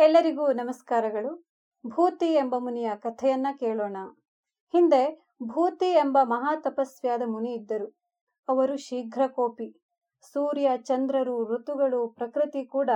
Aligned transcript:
ಎಲ್ಲರಿಗೂ 0.00 0.52
ನಮಸ್ಕಾರಗಳು. 0.52 1.46
ಭೂತಿ 1.86 2.26
ಎಂಬ 2.26 2.54
ಮುನಿಯ 2.58 2.90
ಕಥೆಯನ್ನ 2.96 3.46
ಕೇಳೋಣ. 3.58 3.96
ಹಿಂದೆ 4.72 5.32
ಭೂತಿ 5.42 5.86
ಎಂಬ 5.86 6.18
ಮಹಾ 6.22 6.56
ತಪಸ್ವಿಯಾದ 6.56 7.22
ಮುನಿ 7.26 7.52
ಇದ್ದರು. 7.52 7.98
ಅವರು 8.48 8.76
ಶೀಘ್ರ 8.76 9.26
ಕೋಪಿ. 9.26 9.76
ಸೂರ್ಯ, 10.32 10.70
ಚಂದ್ರರು, 10.76 11.54
ಋತುಗಳು, 11.54 12.08
ಪ್ರಕೃತಿ 12.08 12.64
ಕೂಡ 12.64 12.90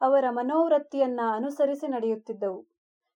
ಅವರ 0.00 0.24
ಮನೋವೃತ್ತಿಯನ್ನ 0.30 1.20
ಅನುಸರಿಸಿ 1.34 1.88
ನಡೆಯುತ್ತಿದ್ದವು. 1.88 2.66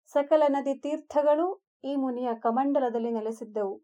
ಸಕಲ 0.07 0.43
ನದಿ 0.48 0.75
ತೀರ್ಥಗಳು 0.75 1.66
ಈ 1.85 1.96
ಮುನಿಯ 1.96 2.29
ಕಮಂಡಲದಲ್ಲಿ 2.35 3.11
ನೆಲೆಸಿದ್ದವು. 3.11 3.82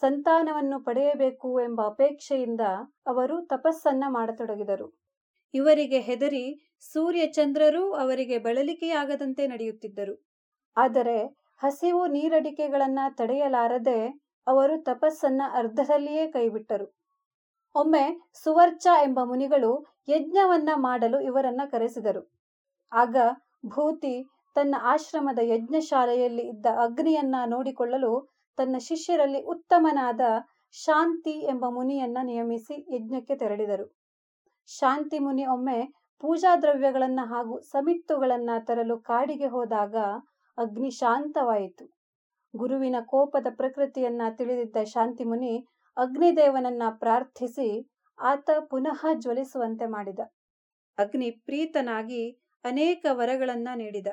ಸಂತಾನವನ್ನು 0.00 0.84
ಪಡೆಯಬೇಕು 0.84 1.60
ಎಂಬ 1.60 1.86
ಅಪೇಕ್ಷೆಯಿಂದ 1.86 2.60
ಅವರು 3.06 3.46
ತಪಸ್ಸನ್ನ 3.46 4.04
ಮಾಡತೊಡಗಿದರು. 4.08 5.05
ಇವರಿಗೆ 5.54 6.00
ಹೆದರಿ 6.00 6.44
ಸೂರ್ಯಚಂದ್ರರೂ 6.80 7.92
ಅವರಿಗೆ 7.92 8.38
ಬಳಲಿಕೆಯಾಗದಂತೆ 8.38 9.46
ನಡೆಯುತ್ತಿದ್ದರು. 9.46 10.14
ಆದರೆ 10.76 11.18
ಹಸಿವು 11.56 12.06
ನೀರಡಿಕೆಗಳನ್ನ 12.06 12.98
ತಡೆಯಲಾರದೆ 13.10 13.98
ಅವರು 14.46 14.82
ತಪಸ್ಸನ್ನ 14.82 15.42
ಅರ್ಧದಲ್ಲಿಯೇ 15.52 16.26
ಕೈಬಿಟ್ಟರು. 16.26 16.86
ಒಮ್ಮೆ 17.74 18.04
ಸುವರ್ಚ 18.44 18.86
ಎಂಬ 19.02 19.20
ಮುನಿಗಳು 19.24 19.72
ಯಜ್ಞವನ್ನ 20.08 20.68
ಮಾಡಲು 20.76 21.20
ಇವರನ್ನ 21.20 21.60
ಕರೆಸಿದರು. 21.70 22.22
ಆಗ 22.92 23.16
ಭೂತಿ 23.66 24.14
ತನ್ನ 24.54 24.74
ಆಶ್ರಮದ 24.82 25.38
ಯಜ್ಞಶಾಲೆಯಲ್ಲಿ 25.42 26.44
ಇದ್ದ 26.48 26.66
ಅಗ್ನಿಯನ್ನ 26.76 27.34
ನೋಡಿಕೊಳ್ಳಲು 27.46 28.12
ತನ್ನ 28.58 28.76
ಶಿಷ್ಯರಲ್ಲಿ 28.78 29.42
ಉತ್ತಮನಾದ 29.42 30.20
ಶಾಂತಿ 30.74 31.34
ಎಂಬ 31.46 31.64
ಮುನಿಯನ್ನ 31.68 32.18
ನಿಯಮಿಸಿ 32.22 32.86
ಯಜ್ಞಕ್ಕೆ 32.94 33.36
ತೆರಳಿದರು. 33.36 33.86
ಶಾಂತಿ 34.68 35.18
ಮುನಿ 35.18 35.46
ಒಮ್ಮೆ 35.46 35.78
ಪೂಜಾ 36.18 36.56
ದ್ರವ್ಯಗಳನ್ನ 36.56 37.20
ಹಾಗೂ 37.24 37.60
ಸಮಿತ್ತುಗಳನ್ನು 37.60 38.64
ತರಲು 38.66 38.98
ಕಾಡಿಗೆ 38.98 39.46
ಹೋದಾಗ 39.46 39.96
ಅಗ್ನಿ 40.58 40.90
ಶಾಂತವಾಯಿತು. 40.90 41.84
ಗುರುವಿನ 42.54 42.96
ಕೋಪದ 43.00 43.46
ಪ್ರಕೃತಿಯನ್ನ 43.50 44.22
ತಿಳಿದಿದ್ದ 44.30 44.76
ಶಾಂತಿ 44.84 45.24
ಮುನಿ 45.24 45.52
ಅಗ್ನಿದೇವನನ್ನ 45.96 46.82
ಪ್ರಾರ್ಥಿಸಿ 46.98 47.68
ಆತ 48.18 48.50
ಪುನಃ 48.70 49.12
ಜ್ವಲಿಸುವಂತೆ 49.14 49.86
ಮಾಡಿದ. 49.86 50.18
ಅಗ್ನಿ 50.98 51.30
ಪ್ರೀತನಾಗಿ 51.30 52.22
ಅನೇಕ 52.64 53.06
ವರಗಳನ್ನ 53.10 53.68
ನೀಡಿದ. 53.74 54.06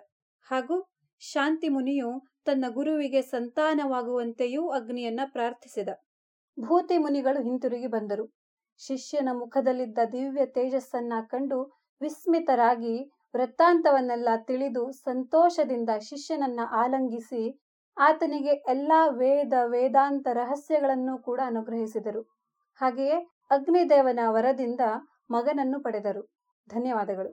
ಹಾಗೂ 0.48 0.78
ಶಾಂತಿ 1.22 1.70
ಮುನಿಯು 1.70 2.10
ತನ್ನ 2.46 2.66
ಗುರುವಿಗೆ 2.70 3.22
ಸಂತಾನವಾಗುವಂತೆಯೂ 3.22 4.70
ಅಗ್ನಿಯನ್ನ 4.70 5.20
ಪ್ರಾರ್ಥಿಸಿದ. 5.26 5.90
ಭೂತಿ 6.58 6.98
ಮುನಿಗಳು 6.98 7.42
ಹಿಂತಿರುಗಿ 7.44 7.88
ಬಂದರು. 7.88 8.26
ಶಿಷ್ಯನ 8.80 9.30
ಮುಖದಲ್ಲಿದ್ದ 9.34 10.00
ದಿವ್ಯ 10.12 10.46
ತೇಜಸ್ಸನ್ನ 10.46 11.14
ಕಂಡು 11.30 11.60
ವಿಸ್ಮಿತರಾಗಿ 12.02 12.96
ವೃತ್ತಾಂತವನ್ನೆಲ್ಲ 13.34 14.30
ತಿಳಿದು 14.48 14.92
ಸಂತೋಷದಿಂದ 14.92 15.90
ಶಿಷ್ಯನನ್ನ 16.02 16.62
ಆಲಂಗಿಸಿ 16.72 17.44
ಆತನಿಗೆ 17.98 18.54
ಎಲ್ಲಾ 18.68 19.08
ವೇದ 19.08 19.54
ವೇದಾಂತ 19.66 20.28
ರಹಸ್ಯಗಳನ್ನು 20.34 21.18
ಕೂಡ 21.18 21.40
ಅನುಗ್ರಹಿಸಿದರು. 21.46 22.22
ಹಾಗೆಯೇ 22.82 23.18
ಅಗ್ನಿದೇವನ 23.50 24.20
ವರದಿಂದ 24.28 24.84
ಮಗನನ್ನು 25.30 25.80
ಪಡೆದರು. 25.84 26.24
ಧನ್ಯವಾದಗಳು. 26.68 27.32